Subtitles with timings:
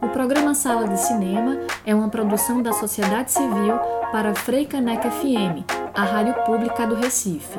[0.00, 3.78] O programa Sala de Cinema é uma produção da sociedade civil
[4.12, 7.58] para Freicaneca FM, a rádio pública do Recife.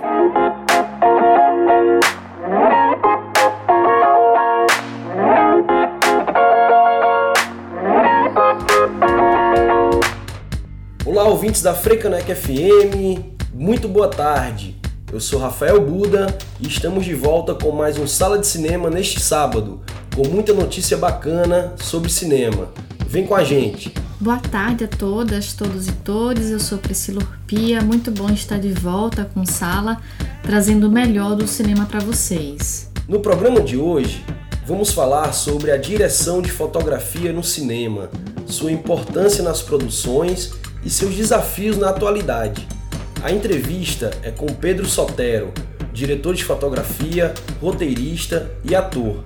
[11.06, 13.20] Olá, ouvintes da Freicaneca FM,
[13.54, 14.78] muito boa tarde.
[15.12, 19.22] Eu sou Rafael Buda e estamos de volta com mais um Sala de Cinema neste
[19.22, 19.82] sábado,
[20.18, 22.70] com muita notícia bacana sobre cinema.
[23.08, 23.94] Vem com a gente!
[24.20, 26.50] Boa tarde a todas, todos e todas.
[26.50, 27.82] Eu sou Priscila Urpia.
[27.82, 30.02] Muito bom estar de volta com Sala,
[30.42, 32.90] trazendo o melhor do cinema para vocês.
[33.08, 34.26] No programa de hoje,
[34.66, 38.10] vamos falar sobre a direção de fotografia no cinema,
[38.48, 40.52] sua importância nas produções
[40.84, 42.68] e seus desafios na atualidade.
[43.22, 45.54] A entrevista é com Pedro Sotero,
[45.94, 49.24] diretor de fotografia, roteirista e ator,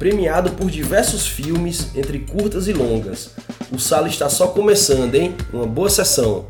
[0.00, 3.30] premiado por diversos filmes, entre curtas e longas.
[3.70, 5.36] O sala está só começando, hein?
[5.52, 6.46] Uma boa sessão!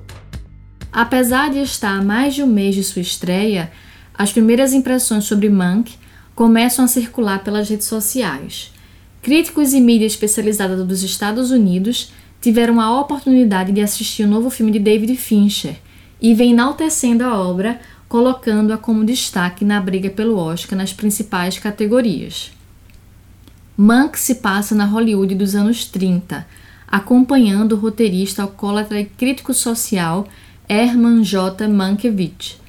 [0.91, 3.71] Apesar de estar a mais de um mês de sua estreia,
[4.15, 5.95] as primeiras impressões sobre Monk
[6.35, 8.73] começam a circular pelas redes sociais.
[9.21, 14.73] Críticos e mídia especializada dos Estados Unidos tiveram a oportunidade de assistir o novo filme
[14.73, 15.77] de David Fincher–
[16.21, 22.53] e vem enaltecendo a obra, colocando-a como destaque na briga pelo Oscar nas principais categorias.
[23.83, 26.47] Mank se passa na Hollywood dos anos 30,
[26.87, 30.29] acompanhando o roteirista alcoólatra e crítico social
[30.69, 31.67] Herman J.
[31.67, 32.61] Mankiewicz,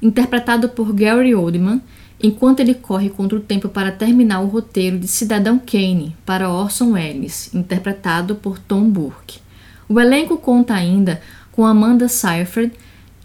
[0.00, 1.82] interpretado por Gary Oldman,
[2.22, 6.92] enquanto ele corre contra o tempo para terminar o roteiro de Cidadão Kane para Orson
[6.92, 9.40] Welles, interpretado por Tom Burke.
[9.88, 12.72] O elenco conta ainda com Amanda Seyfried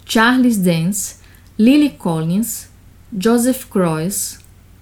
[0.04, 1.18] Charles Dance,
[1.56, 2.68] Lily Collins,
[3.16, 4.40] Joseph Croix,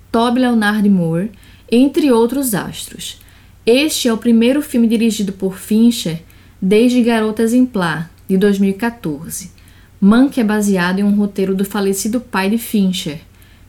[0.09, 1.31] Toby Leonard Moore,
[1.71, 3.19] entre outros astros.
[3.66, 6.21] Este é o primeiro filme dirigido por Fincher
[6.61, 9.52] desde Garota Exemplar, de 2014.
[9.99, 13.21] Mank é baseado em um roteiro do falecido pai de Fincher,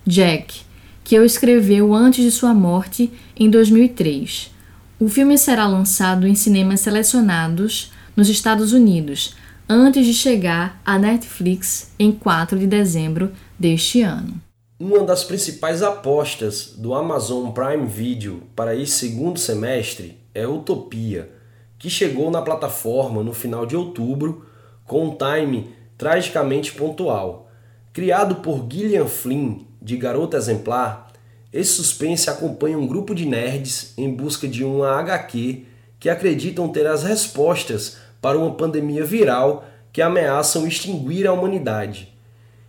[0.06, 0.62] Jack,
[1.04, 4.50] que o escreveu antes de sua morte em 2003.
[4.98, 9.34] O filme será lançado em cinemas selecionados nos Estados Unidos
[9.68, 14.45] antes de chegar à Netflix em 4 de dezembro deste ano.
[14.78, 21.30] Uma das principais apostas do Amazon Prime Video para esse segundo semestre é Utopia,
[21.78, 24.44] que chegou na plataforma no final de outubro
[24.84, 27.50] com um time tragicamente pontual.
[27.90, 31.10] Criado por Gillian Flynn, de Garota Exemplar,
[31.50, 35.64] esse suspense acompanha um grupo de nerds em busca de uma HQ
[35.98, 42.14] que acreditam ter as respostas para uma pandemia viral que ameaçam extinguir a humanidade.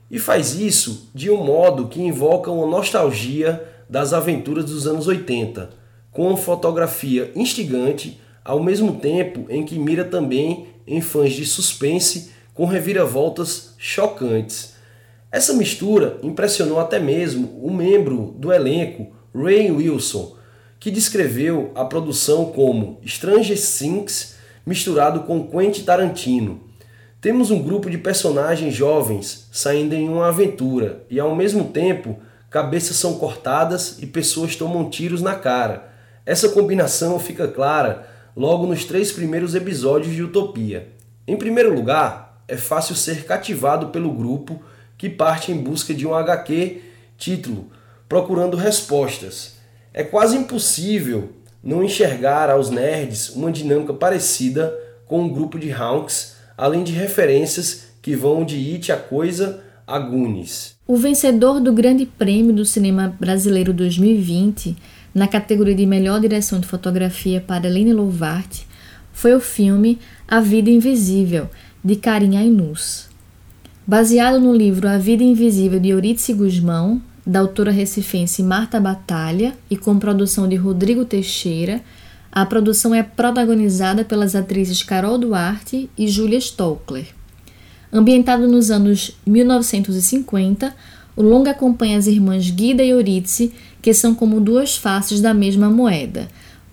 [0.10, 5.70] E faz isso de um modo que invoca uma nostalgia das aventuras dos anos 80,
[6.12, 12.32] com uma fotografia instigante, ao mesmo tempo em que mira também em fãs de suspense
[12.54, 14.74] com reviravoltas chocantes.
[15.32, 20.38] Essa mistura impressionou até mesmo o membro do elenco, Ray Wilson,
[20.80, 24.36] que descreveu a produção como Stranger Things
[24.66, 26.67] misturado com Quentin Tarantino.
[27.20, 32.98] Temos um grupo de personagens jovens saindo em uma aventura e ao mesmo tempo cabeças
[32.98, 35.92] são cortadas e pessoas tomam tiros na cara.
[36.26, 40.90] Essa combinação fica clara logo nos três primeiros episódios de Utopia.
[41.28, 44.62] Em primeiro lugar, é fácil ser cativado pelo grupo
[44.96, 46.82] que parte em busca de um HQ
[47.18, 47.72] título
[48.08, 49.56] Procurando Respostas.
[49.92, 54.72] É quase impossível não enxergar aos nerds uma dinâmica parecida
[55.08, 60.00] com um grupo de honks, além de referências que vão de It a Coisa a
[60.00, 60.76] Goonies.
[60.88, 64.76] O vencedor do Grande Prêmio do Cinema Brasileiro 2020,
[65.14, 68.64] na categoria de Melhor Direção de Fotografia para Lene Louvart,
[69.14, 71.50] foi o filme A Vida Invisível,
[71.84, 73.08] de Karim Ainus.
[73.86, 79.76] Baseado no livro A Vida Invisível de Eurídice Guzmão, da autora recifense Marta Batalha e
[79.76, 81.82] com produção de Rodrigo Teixeira,
[82.32, 87.08] a produção é protagonizada pelas atrizes Carol Duarte e Julia Stokler.
[87.92, 90.76] Ambientado nos anos 1950,
[91.16, 95.70] o longa acompanha as irmãs Guida e Eurídice, que são como duas faces da mesma
[95.70, 96.28] moeda,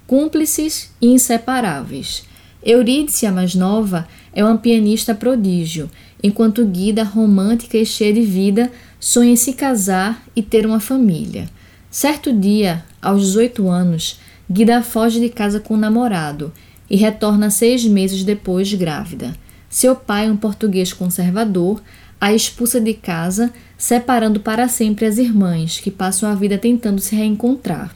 [0.07, 2.25] cúmplices e inseparáveis.
[2.63, 5.89] Eurídice, a mais nova, é uma pianista prodígio,
[6.23, 11.49] enquanto Guida, romântica e cheia de vida, sonha em se casar e ter uma família.
[11.91, 14.19] Certo dia, aos 18 anos,
[14.51, 16.53] Guida foge de casa com o namorado
[16.89, 19.35] e retorna seis meses depois grávida.
[19.69, 21.83] Seu pai, um português conservador,
[22.21, 27.15] a expulsa de casa, separando para sempre as irmãs, que passam a vida tentando se
[27.15, 27.95] reencontrar.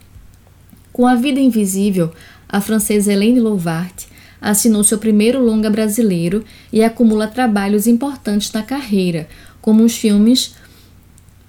[0.93, 2.13] Com a vida invisível,
[2.49, 4.07] a francesa Hélène Louvart
[4.41, 9.29] assinou seu primeiro longa brasileiro e acumula trabalhos importantes na carreira,
[9.61, 10.55] como os filmes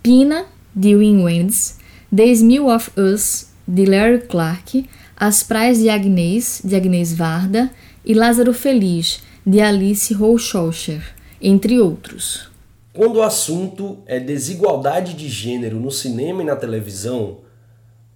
[0.03, 1.77] Pina, de Wim Wenders,
[2.11, 7.69] Days Mil of Us, de Larry Clark, As Praias de Agnès, de Agnès Varda,
[8.03, 11.03] e Lázaro Feliz, de Alice Hochscher,
[11.39, 12.49] entre outros.
[12.91, 17.41] Quando o assunto é desigualdade de gênero no cinema e na televisão,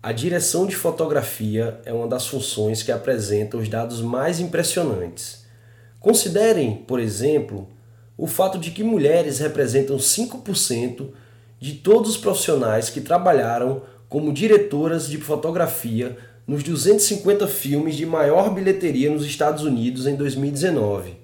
[0.02, 5.46] a direção de fotografia é uma das funções que apresenta os dados mais impressionantes.
[6.00, 7.68] Considerem, por exemplo,
[8.18, 11.10] o fato de que mulheres representam 5%
[11.60, 13.84] de todos os profissionais que trabalharam
[14.14, 16.16] como diretoras de fotografia
[16.46, 21.16] nos 250 filmes de maior bilheteria nos Estados Unidos em 2019.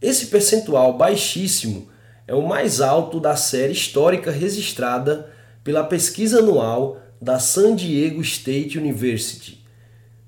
[0.00, 1.88] Esse percentual baixíssimo
[2.28, 5.28] é o mais alto da série histórica registrada
[5.64, 9.66] pela pesquisa anual da San Diego State University.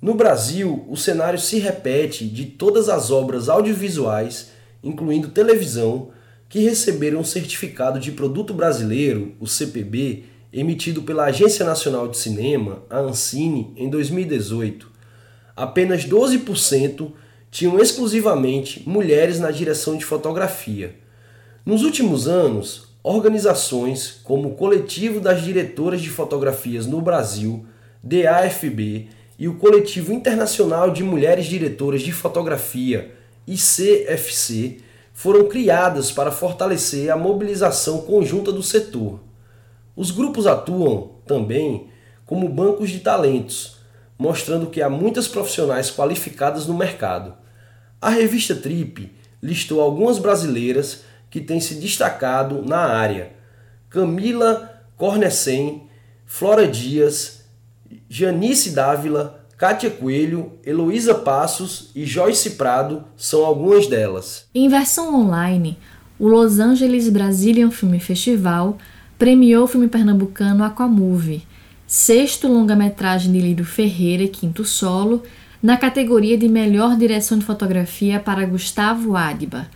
[0.02, 4.50] No Brasil, o cenário se repete de todas as obras audiovisuais,
[4.82, 6.08] incluindo televisão,
[6.48, 10.24] que receberam o certificado de produto brasileiro, o CPB,
[10.56, 14.90] emitido pela Agência Nacional de Cinema, a Ancine, em 2018.
[15.54, 17.12] Apenas 12%
[17.50, 20.96] tinham exclusivamente mulheres na direção de fotografia.
[21.64, 27.66] Nos últimos anos, organizações como o Coletivo das Diretoras de Fotografias no Brasil,
[28.02, 29.08] DAFB,
[29.38, 33.14] e o Coletivo Internacional de Mulheres Diretoras de Fotografia,
[33.46, 34.78] ICFC,
[35.12, 39.25] foram criadas para fortalecer a mobilização conjunta do setor.
[39.96, 41.88] Os grupos atuam também
[42.26, 43.78] como bancos de talentos,
[44.18, 47.34] mostrando que há muitas profissionais qualificadas no mercado.
[48.00, 49.10] A revista Trip
[49.42, 53.32] listou algumas brasileiras que têm se destacado na área:
[53.88, 55.84] Camila Cornecem,
[56.26, 57.44] Flora Dias,
[58.08, 64.46] Janice Dávila, Kátia Coelho, Heloísa Passos e Joyce Prado são algumas delas.
[64.54, 65.78] Em versão online,
[66.18, 68.76] o Los Angeles Brazilian Film Festival
[69.18, 71.46] premiou o filme pernambucano Aquamovie,
[71.86, 75.22] sexto longa-metragem de Lírio Ferreira e quinto solo,
[75.62, 79.68] na categoria de melhor direção de fotografia para Gustavo Adiba.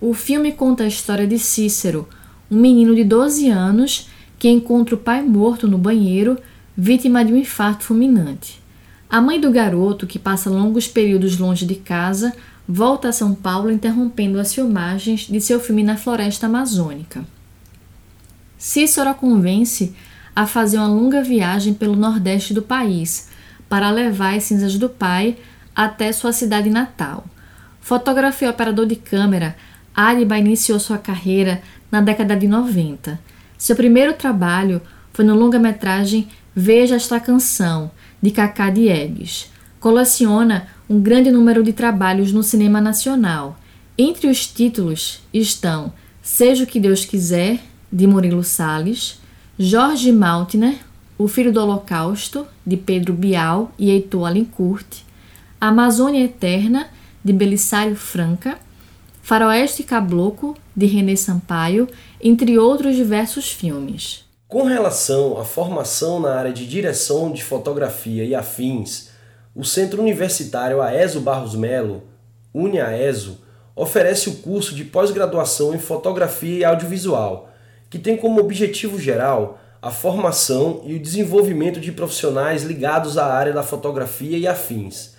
[0.00, 2.08] O filme conta a história de Cícero,
[2.50, 4.08] um menino de 12 anos
[4.38, 6.38] que encontra o pai morto no banheiro,
[6.76, 8.62] vítima de um infarto fulminante.
[9.10, 12.32] A mãe do garoto, que passa longos períodos longe de casa,
[12.66, 17.24] volta a São Paulo interrompendo as filmagens de seu filme na floresta amazônica.
[18.58, 19.94] Cícero a convence
[20.34, 23.28] a fazer uma longa viagem pelo nordeste do país
[23.68, 25.36] para levar as cinzas do pai
[25.74, 27.24] até sua cidade natal.
[27.80, 29.56] Fotografia e operador de câmera
[29.94, 33.18] Adiba iniciou sua carreira na década de 90.
[33.56, 34.82] Seu primeiro trabalho
[35.12, 37.90] foi no longa-metragem Veja Esta Canção,
[38.20, 39.50] de Cacá Diegues.
[39.80, 43.58] Coleciona um grande número de trabalhos no cinema nacional.
[43.96, 47.58] Entre os títulos estão Seja o que Deus quiser,
[47.92, 49.20] de Murilo Salles,
[49.58, 50.76] Jorge Maltner,
[51.16, 55.02] O Filho do Holocausto, de Pedro Bial e Heitor Alencourt,
[55.60, 56.88] Amazônia Eterna,
[57.24, 58.58] de Belisário Franca,
[59.22, 61.88] Faroeste Cabloco, de René Sampaio,
[62.22, 64.24] entre outros diversos filmes.
[64.46, 69.10] Com relação à formação na área de direção de fotografia e afins,
[69.54, 72.04] o Centro Universitário Aeso Barros Melo,
[72.54, 73.38] UniAESO,
[73.74, 77.47] oferece o curso de pós-graduação em fotografia e audiovisual,
[77.90, 83.52] que tem como objetivo geral a formação e o desenvolvimento de profissionais ligados à área
[83.52, 85.14] da fotografia e afins,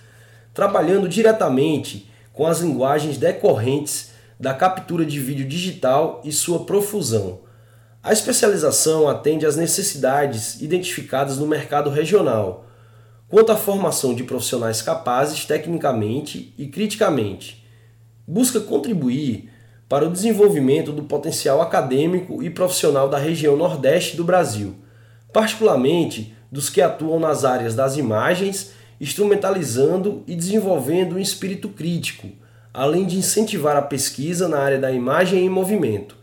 [0.53, 7.39] trabalhando diretamente com as linguagens decorrentes da captura de vídeo digital e sua profusão.
[8.01, 12.65] A especialização atende às necessidades identificadas no mercado regional,
[13.27, 17.65] quanto à formação de profissionais capazes tecnicamente e criticamente.
[18.25, 19.49] Busca contribuir
[19.89, 24.75] para o desenvolvimento do potencial acadêmico e profissional da região Nordeste do Brasil,
[25.33, 32.27] particularmente dos que atuam nas áreas das imagens instrumentalizando e desenvolvendo um espírito crítico,
[32.73, 36.15] além de incentivar a pesquisa na área da imagem em movimento.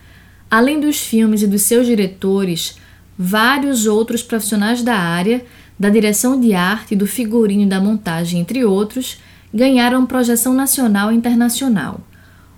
[0.50, 2.78] Além dos filmes e dos seus diretores,
[3.18, 5.44] vários outros profissionais da área,
[5.78, 9.18] da direção de arte, do figurino e da montagem, entre outros,
[9.52, 12.00] ganharam projeção nacional e internacional.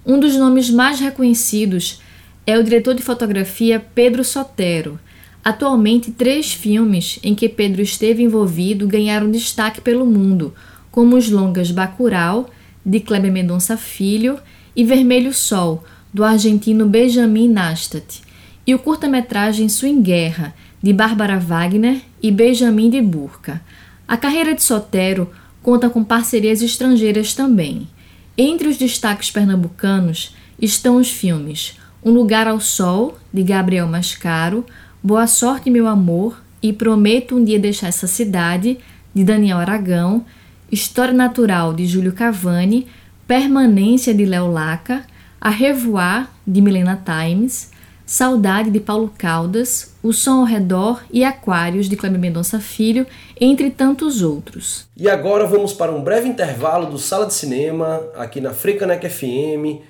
[0.05, 2.01] Um dos nomes mais reconhecidos
[2.47, 4.99] é o diretor de fotografia Pedro Sotero.
[5.43, 10.55] Atualmente, três filmes em que Pedro esteve envolvido ganharam destaque pelo mundo,
[10.91, 12.49] como os longas Bacurau,
[12.85, 14.39] de Kleber Mendonça Filho,
[14.77, 18.23] e Vermelho Sol, do argentino Benjamin Nastat,
[18.67, 23.61] e o curta-metragem Swing Guerra, de Bárbara Wagner e Benjamin de Burca.
[24.07, 25.31] A carreira de Sotero
[25.63, 27.89] conta com parcerias estrangeiras também.
[28.37, 34.65] Entre os destaques pernambucanos estão os filmes Um Lugar ao Sol, de Gabriel Mascaro,
[35.03, 38.79] Boa Sorte, Meu Amor e Prometo um Dia Deixar Essa Cidade,
[39.15, 40.25] de Daniel Aragão,
[40.71, 42.87] História Natural, de Júlio Cavani,
[43.27, 45.05] Permanência, de Léo Laca,
[45.41, 47.71] A Revoar, de Milena Times,
[48.07, 53.07] Saudade de Paulo Caldas, O Som ao Redor e Aquários de Cleber Mendonça Filho,
[53.41, 54.87] entre tantos outros.
[54.95, 59.81] E agora vamos para um breve intervalo do Sala de Cinema, aqui na Frecanec FM,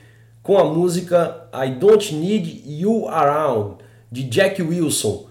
[0.44, 3.78] com a música I Don't Need You Around,
[4.12, 5.26] de Jack Wilson,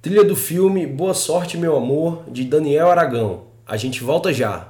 [0.00, 3.48] trilha do filme Boa Sorte Meu Amor, de Daniel Aragão.
[3.66, 4.67] A gente volta já.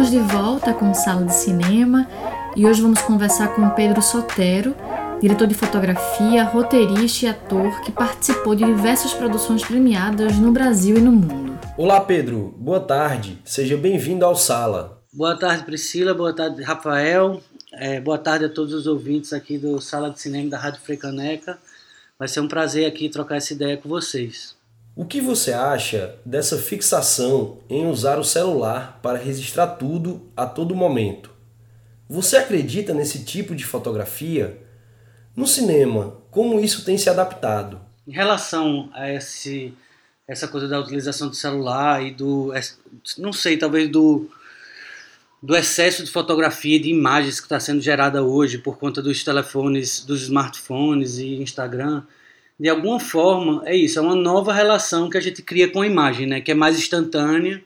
[0.00, 2.08] Estamos de volta com Sala de Cinema
[2.56, 4.74] e hoje vamos conversar com Pedro Sotero,
[5.20, 11.02] diretor de fotografia, roteirista e ator que participou de diversas produções premiadas no Brasil e
[11.02, 11.58] no mundo.
[11.76, 12.54] Olá, Pedro.
[12.56, 13.38] Boa tarde.
[13.44, 15.02] Seja bem-vindo ao Sala.
[15.12, 16.14] Boa tarde, Priscila.
[16.14, 17.42] Boa tarde, Rafael.
[17.70, 21.58] É, boa tarde a todos os ouvintes aqui do Sala de Cinema da Rádio Frecaneca.
[22.18, 24.56] Vai ser um prazer aqui trocar essa ideia com vocês.
[24.94, 30.74] O que você acha dessa fixação em usar o celular para registrar tudo a todo
[30.74, 31.30] momento?
[32.08, 34.60] Você acredita nesse tipo de fotografia?
[35.36, 37.80] No cinema, como isso tem se adaptado?
[38.06, 39.72] Em relação a esse,
[40.26, 42.52] essa coisa da utilização do celular e do.
[43.16, 44.28] Não sei, talvez do,
[45.40, 50.04] do excesso de fotografia de imagens que está sendo gerada hoje por conta dos telefones,
[50.04, 52.02] dos smartphones e Instagram
[52.60, 55.86] de alguma forma, é isso, é uma nova relação que a gente cria com a
[55.86, 57.64] imagem, né, que é mais instantânea.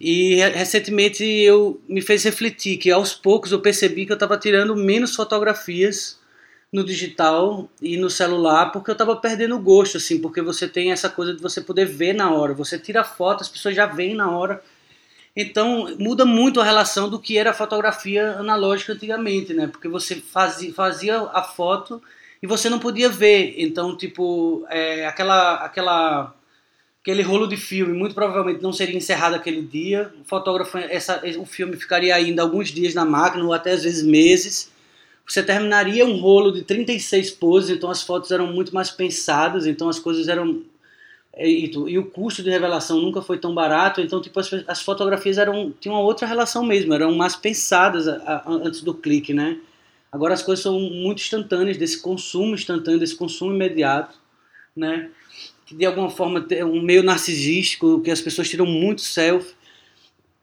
[0.00, 4.74] E recentemente eu me fez refletir que aos poucos eu percebi que eu estava tirando
[4.74, 6.18] menos fotografias
[6.72, 10.92] no digital e no celular porque eu estava perdendo o gosto, assim, porque você tem
[10.92, 14.14] essa coisa de você poder ver na hora, você tira foto, as pessoas já veem
[14.14, 14.62] na hora.
[15.36, 19.66] Então muda muito a relação do que era a fotografia analógica antigamente, né?
[19.66, 22.00] Porque você fazia, fazia a foto
[22.42, 23.54] e você não podia ver.
[23.58, 26.34] Então, tipo, é, aquela, aquela,
[27.02, 30.12] aquele rolo de filme muito provavelmente não seria encerrado aquele dia.
[30.20, 34.02] O fotógrafo, essa, o filme ficaria ainda alguns dias na máquina, ou até às vezes
[34.02, 34.72] meses.
[35.26, 39.88] Você terminaria um rolo de 36 poses, então as fotos eram muito mais pensadas, então
[39.88, 40.62] as coisas eram
[41.36, 45.36] e, e, o custo de revelação nunca foi tão barato, então tipo as, as fotografias
[45.36, 49.58] eram tinham uma outra relação mesmo, eram mais pensadas a, a, antes do clique, né?
[50.16, 54.16] Agora as coisas são muito instantâneas, desse consumo instantâneo, desse consumo imediato,
[54.74, 55.10] né?
[55.66, 59.54] Que de alguma forma é um meio narcisístico, que as pessoas tiram muito selfie,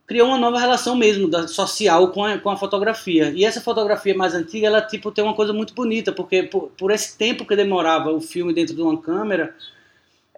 [0.06, 3.32] criou uma nova relação mesmo da, social com a, com a fotografia.
[3.34, 6.92] E essa fotografia mais antiga, ela tipo tem uma coisa muito bonita, porque por, por
[6.92, 9.56] esse tempo que demorava o filme dentro de uma câmera,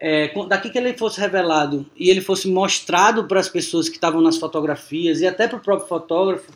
[0.01, 4.23] é, daqui que ele fosse revelado e ele fosse mostrado para as pessoas que estavam
[4.23, 6.51] nas fotografias e até para o próprio fotógrafo,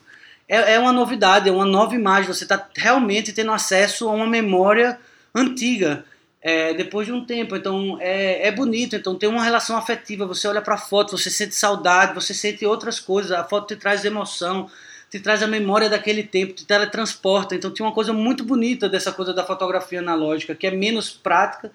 [0.50, 2.26] é, é uma novidade, é uma nova imagem.
[2.26, 4.98] Você está realmente tendo acesso a uma memória
[5.32, 6.04] antiga.
[6.42, 7.54] É, depois de um tempo.
[7.54, 10.26] Então é, é bonito, então tem uma relação afetiva.
[10.26, 13.30] Você olha para a foto, você sente saudade, você sente outras coisas.
[13.30, 14.68] A foto te traz emoção,
[15.08, 17.54] te traz a memória daquele tempo, te teletransporta.
[17.54, 21.70] Então tem uma coisa muito bonita dessa coisa da fotografia analógica, que é menos prática,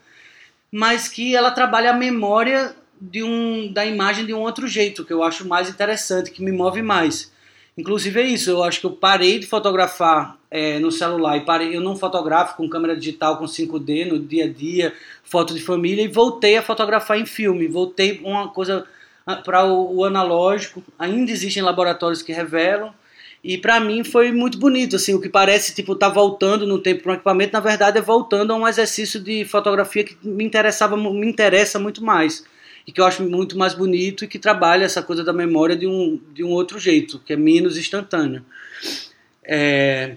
[0.72, 5.14] mas que ela trabalha a memória de um, da imagem de um outro jeito, que
[5.14, 7.32] eu acho mais interessante, que me move mais.
[7.78, 11.76] Inclusive é isso, eu acho que eu parei de fotografar é, no celular e parei,
[11.76, 14.94] eu não fotografo com câmera digital com 5D no dia a dia,
[15.26, 18.86] foto de família e voltei a fotografar em filme, voltei uma coisa
[19.28, 22.94] ah, para o, o, analógico, ainda existem laboratórios que revelam
[23.44, 27.04] e para mim foi muito bonito, assim, o que parece tipo tá voltando no tempo
[27.04, 30.96] para um equipamento, na verdade é voltando a um exercício de fotografia que me interessava,
[30.96, 32.46] me interessa muito mais
[32.88, 35.88] e que eu acho muito mais bonito e que trabalha essa coisa da memória de
[35.88, 38.46] um, de um outro jeito, que é menos instantâneo.
[39.44, 40.16] É,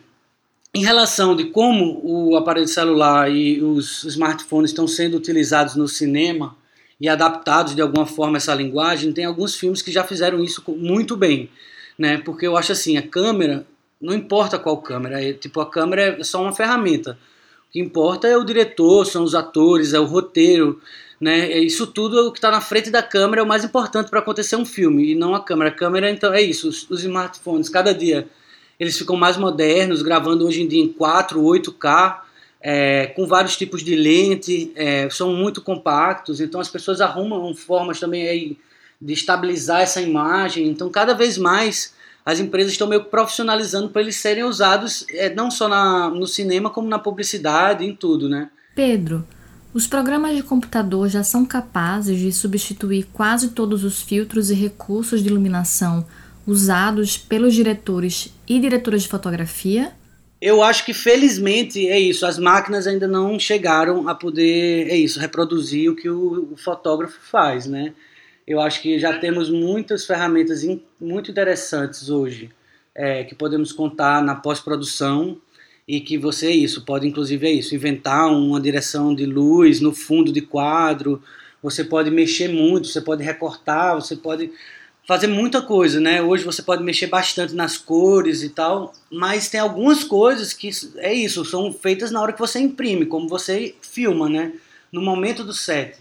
[0.74, 6.56] em relação de como o aparelho celular e os smartphones estão sendo utilizados no cinema
[7.00, 10.62] e adaptados de alguma forma a essa linguagem, tem alguns filmes que já fizeram isso
[10.68, 11.48] muito bem,
[11.96, 12.18] né?
[12.18, 13.66] Porque eu acho assim, a câmera,
[14.00, 17.18] não importa qual câmera, é, tipo a câmera é só uma ferramenta.
[17.68, 20.80] O que importa é o diretor, são os atores, é o roteiro,
[21.20, 21.50] né?
[21.50, 24.56] É isso tudo que está na frente da câmera é o mais importante para acontecer
[24.56, 25.70] um filme e não a câmera.
[25.70, 28.28] A câmera então é isso, os, os smartphones cada dia
[28.78, 32.20] eles ficam mais modernos, gravando hoje em dia em 4, 8K,
[32.60, 37.98] é, com vários tipos de lente, é, são muito compactos, então as pessoas arrumam formas
[37.98, 38.58] também aí
[39.00, 40.66] de estabilizar essa imagem.
[40.68, 41.94] Então, cada vez mais
[42.24, 46.68] as empresas estão meio profissionalizando para eles serem usados é, não só na, no cinema,
[46.68, 48.50] como na publicidade, em tudo, né?
[48.74, 49.26] Pedro,
[49.72, 55.22] os programas de computador já são capazes de substituir quase todos os filtros e recursos
[55.22, 56.06] de iluminação
[56.46, 59.92] usados pelos diretores e diretoras de fotografia?
[60.40, 65.20] Eu acho que felizmente é isso, as máquinas ainda não chegaram a poder, é isso,
[65.20, 67.92] reproduzir o que o, o fotógrafo faz, né?
[68.46, 72.50] Eu acho que já temos muitas ferramentas in, muito interessantes hoje
[72.94, 75.36] é, que podemos contar na pós-produção
[75.88, 79.94] e que você é isso, pode inclusive é isso, inventar uma direção de luz no
[79.94, 81.22] fundo de quadro,
[81.62, 84.50] você pode mexer muito, você pode recortar, você pode
[85.06, 86.20] fazer muita coisa, né?
[86.20, 90.68] Hoje você pode mexer bastante nas cores e tal, mas tem algumas coisas que
[90.98, 94.52] é isso, são feitas na hora que você imprime, como você filma, né?
[94.92, 95.96] No momento do set.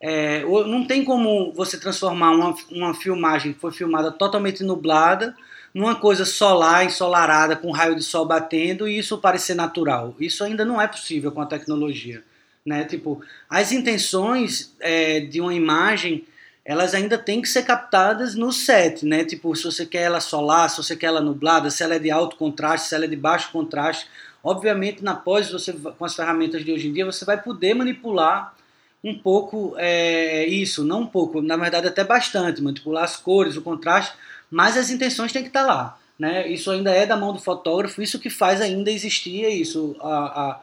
[0.00, 5.34] É, não tem como você transformar uma, uma filmagem que foi filmada totalmente nublada
[5.74, 10.14] numa coisa solar, ensolarada, com raio de sol batendo e isso parecer natural.
[10.20, 12.22] Isso ainda não é possível com a tecnologia.
[12.64, 12.84] Né?
[12.84, 16.24] Tipo, as intenções é, de uma imagem
[16.64, 19.24] elas ainda têm que ser captadas no set, né?
[19.24, 22.08] Tipo, se você quer ela solar, se você quer ela nublada, se ela é de
[22.10, 24.06] alto contraste, se ela é de baixo contraste.
[24.44, 28.54] Obviamente, na pós, você, com as ferramentas de hoje em dia, você vai poder manipular
[29.02, 33.62] um pouco é, isso, não um pouco, na verdade até bastante, manipular as cores, o
[33.62, 34.14] contraste,
[34.52, 35.98] mas as intenções têm que estar lá.
[36.18, 36.46] Né?
[36.46, 40.60] Isso ainda é da mão do fotógrafo, isso que faz ainda existir isso, a, a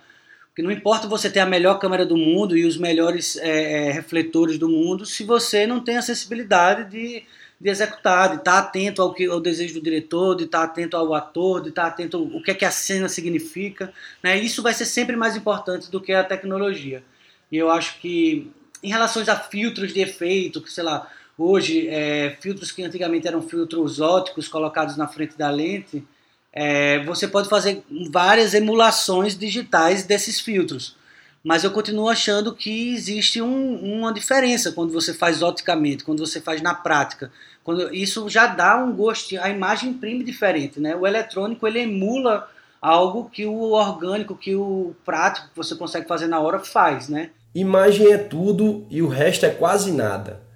[0.55, 3.91] que não importa você ter a melhor câmera do mundo e os melhores é, é,
[3.91, 7.23] refletores do mundo, se você não tem a sensibilidade de,
[7.59, 11.13] de executar, de estar atento ao, que, ao desejo do diretor, de estar atento ao
[11.13, 13.93] ator, de estar atento ao o que é que a cena significa.
[14.21, 14.37] Né?
[14.37, 17.03] Isso vai ser sempre mais importante do que a tecnologia.
[17.49, 18.51] E eu acho que,
[18.83, 23.41] em relação a filtros de efeito, que sei lá, hoje, é, filtros que antigamente eram
[23.41, 26.03] filtros óticos colocados na frente da lente,
[26.51, 30.97] é, você pode fazer várias emulações digitais desses filtros.
[31.43, 36.41] Mas eu continuo achando que existe um, uma diferença quando você faz oticamente, quando você
[36.41, 37.31] faz na prática.
[37.63, 40.79] Quando, isso já dá um gosto, a imagem imprime diferente.
[40.79, 40.95] Né?
[40.95, 42.49] O eletrônico ele emula
[42.81, 47.07] algo que o orgânico, que o prático que você consegue fazer na hora faz.
[47.07, 47.29] Né?
[47.55, 50.48] Imagem é tudo e o resto é quase nada.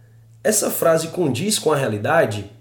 [0.44, 2.52] Essa frase condiz com a realidade?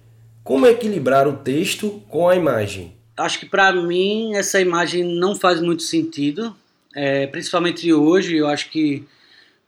[0.44, 2.94] Como equilibrar o texto com a imagem?
[3.16, 6.54] acho que para mim essa imagem não faz muito sentido,
[6.94, 8.36] é, principalmente hoje.
[8.36, 9.04] Eu acho que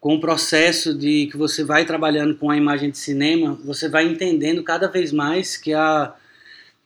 [0.01, 4.07] com o processo de que você vai trabalhando com a imagem de cinema, você vai
[4.07, 6.15] entendendo cada vez mais que a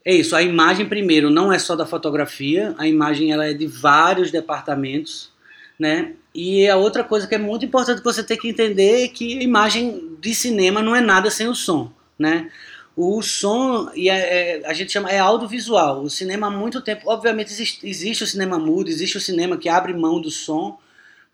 [0.05, 3.67] é isso, a imagem primeiro não é só da fotografia, a imagem ela é de
[3.67, 5.31] vários departamentos,
[5.79, 6.15] né?
[6.41, 9.43] E a outra coisa que é muito importante você tem que entender é que a
[9.43, 12.49] imagem de cinema não é nada sem o som, né?
[12.97, 16.03] o som e é, a gente chama é audiovisual.
[16.03, 19.69] O cinema há muito tempo, obviamente existe, existe, o cinema mudo, existe o cinema que
[19.69, 20.79] abre mão do som,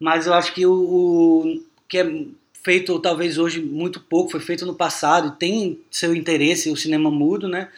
[0.01, 2.25] mas eu acho que o, o, que é
[2.63, 7.47] feito talvez hoje muito pouco, foi feito no passado, tem seu interesse o cinema mudo,
[7.47, 7.69] né?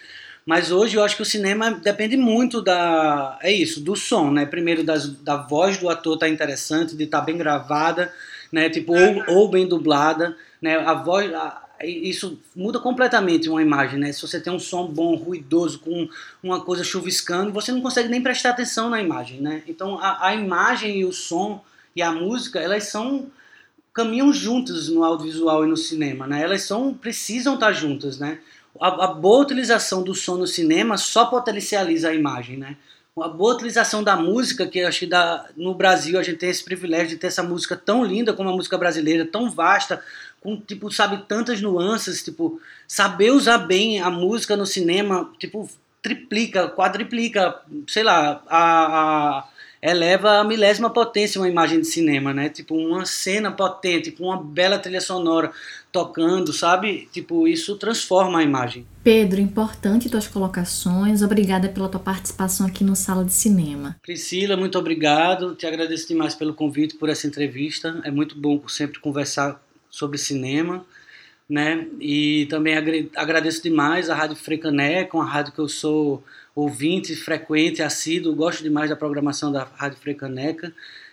[0.46, 4.46] Mas hoje eu acho que o cinema depende muito da é isso, do som, né?
[4.46, 8.14] Primeiro das, da voz do ator tá interessante, de estar tá bem gravada,
[8.52, 8.70] né?
[8.70, 10.76] Tipo ou, ou bem dublada, né?
[10.76, 14.12] A voz a, isso muda completamente uma imagem, né?
[14.12, 16.08] Se você tem um som bom, ruidoso, com
[16.40, 19.64] uma coisa chuviscando, você não consegue nem prestar atenção na imagem, né?
[19.66, 21.64] Então a, a imagem e o som
[21.96, 23.26] e a música, elas são
[23.92, 26.40] caminham juntas no audiovisual e no cinema, né?
[26.40, 28.38] Elas são precisam estar juntas, né?
[28.80, 32.76] A, a boa utilização do som no cinema só potencializa a imagem, né?
[33.16, 36.62] uma boa utilização da música, que acho que da, no Brasil a gente tem esse
[36.62, 40.02] privilégio de ter essa música tão linda como a música brasileira, tão vasta,
[40.38, 45.66] com, tipo, sabe, tantas nuances, tipo, saber usar bem a música no cinema, tipo,
[46.02, 47.58] triplica, quadriplica,
[47.88, 49.44] sei lá, a, a
[49.80, 52.48] eleva a milésima potência uma imagem de cinema, né?
[52.48, 55.52] Tipo, uma cena potente, com uma bela trilha sonora
[55.92, 57.08] tocando, sabe?
[57.12, 58.86] Tipo, isso transforma a imagem.
[59.02, 61.22] Pedro, importante tuas colocações.
[61.22, 63.96] Obrigada pela tua participação aqui no Sala de Cinema.
[64.02, 65.54] Priscila, muito obrigado.
[65.54, 68.00] Te agradeço demais pelo convite, por essa entrevista.
[68.04, 69.60] É muito bom sempre conversar
[69.90, 70.84] sobre cinema
[71.48, 71.86] né?
[72.00, 72.76] E também
[73.16, 76.22] agradeço demais a Rádio Frecaneca, uma rádio que eu sou
[76.56, 80.72] ouvinte, frequente, assíduo, gosto demais da programação da Rádio Frecaneca.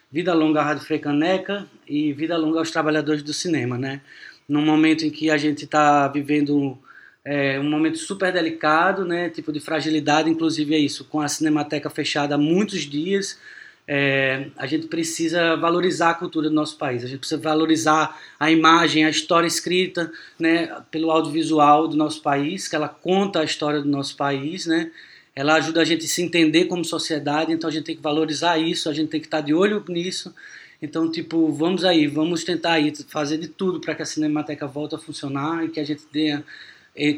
[0.09, 3.99] Vida longa à Rádio Frecaneca e vida longa aos trabalhadores do cinema, né?
[4.47, 6.77] Num momento em que a gente está vivendo
[7.25, 9.29] é, um momento super delicado, né?
[9.29, 13.37] Tipo de fragilidade, inclusive é isso, com a Cinemateca fechada há muitos dias,
[13.85, 18.49] é, a gente precisa valorizar a cultura do nosso país, a gente precisa valorizar a
[18.49, 23.81] imagem, a história escrita né, pelo audiovisual do nosso país, que ela conta a história
[23.81, 24.89] do nosso país, né,
[25.35, 28.57] ela ajuda a gente a se entender como sociedade, então a gente tem que valorizar
[28.57, 30.33] isso, a gente tem que estar de olho nisso.
[30.81, 34.95] Então, tipo, vamos aí, vamos tentar aí fazer de tudo para que a Cinemateca volte
[34.95, 36.43] a funcionar e que a gente tenha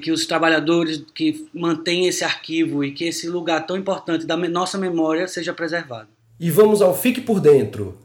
[0.02, 4.78] que os trabalhadores que mantêm esse arquivo e que esse lugar tão importante da nossa
[4.78, 6.08] memória seja preservado.
[6.40, 7.98] E vamos ao Fique por Dentro.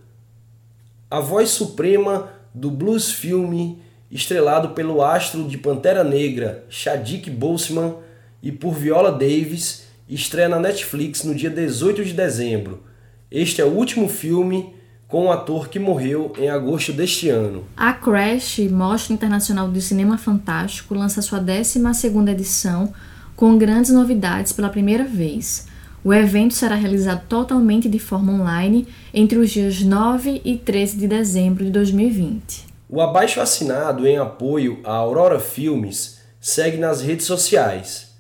[1.09, 7.97] A voz suprema do blues filme, estrelado pelo astro de Pantera Negra, Chadwick Boseman,
[8.43, 12.83] e por Viola Davis, estreia na Netflix no dia 18 de dezembro.
[13.31, 14.75] Este é o último filme
[15.07, 17.65] com o ator que morreu em agosto deste ano.
[17.77, 22.93] A Crash, Mostra Internacional do Cinema Fantástico, lança sua 12ª edição
[23.37, 25.67] com grandes novidades pela primeira vez.
[26.03, 31.07] O evento será realizado totalmente de forma online entre os dias 9 e 13 de
[31.07, 32.67] dezembro de 2020.
[32.89, 38.11] O abaixo assinado em apoio à Aurora Filmes segue nas redes sociais.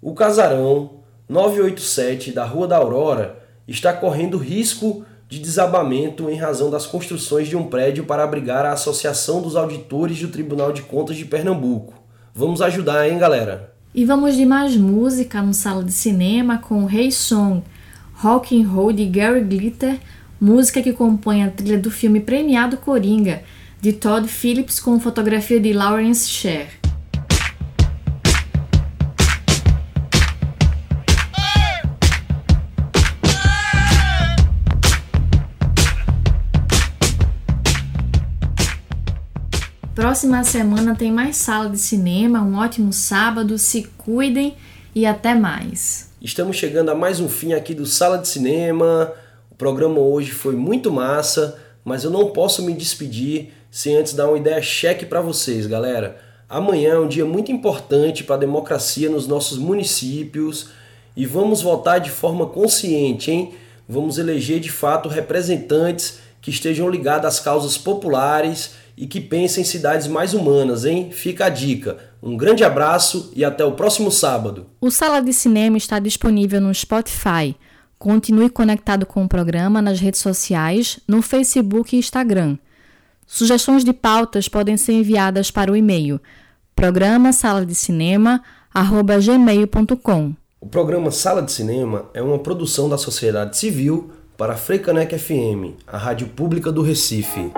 [0.00, 0.95] O casarão
[1.28, 7.56] 987 da Rua da Aurora está correndo risco de desabamento em razão das construções de
[7.56, 11.94] um prédio para abrigar a Associação dos Auditores do Tribunal de Contas de Pernambuco.
[12.32, 13.74] Vamos ajudar, hein, galera?
[13.92, 17.62] E vamos de mais música no sala de cinema com Hey Song,
[18.14, 19.98] Rock and Roll de Gary Glitter,
[20.40, 23.42] música que compõe a trilha do filme premiado Coringa,
[23.80, 26.85] de Todd Phillips com fotografia de Lawrence Sher.
[39.96, 42.42] Próxima semana tem mais sala de cinema.
[42.42, 43.56] Um ótimo sábado.
[43.56, 44.54] Se cuidem
[44.94, 46.10] e até mais.
[46.20, 49.10] Estamos chegando a mais um fim aqui do Sala de Cinema.
[49.50, 54.28] O programa hoje foi muito massa, mas eu não posso me despedir sem antes dar
[54.28, 56.20] uma ideia cheque para vocês, galera.
[56.46, 60.68] Amanhã é um dia muito importante para a democracia nos nossos municípios
[61.16, 63.54] e vamos votar de forma consciente, hein?
[63.88, 69.64] Vamos eleger de fato representantes que estejam ligados às causas populares e que pense em
[69.64, 71.10] cidades mais humanas, hein?
[71.12, 71.98] Fica a dica.
[72.22, 74.66] Um grande abraço e até o próximo sábado.
[74.80, 77.54] O Sala de Cinema está disponível no Spotify.
[77.98, 82.58] Continue conectado com o programa nas redes sociais, no Facebook e Instagram.
[83.26, 86.20] Sugestões de pautas podem ser enviadas para o e-mail
[86.76, 88.42] programa sala de cinema
[88.74, 90.34] gmail.com.
[90.60, 95.72] O programa Sala de Cinema é uma produção da sociedade civil para a Freicaneca FM,
[95.86, 97.50] a rádio pública do Recife.